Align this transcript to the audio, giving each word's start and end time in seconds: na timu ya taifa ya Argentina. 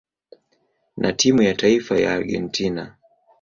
na 0.97 1.13
timu 1.13 1.41
ya 1.41 1.53
taifa 1.53 1.97
ya 1.99 2.13
Argentina. 2.13 2.95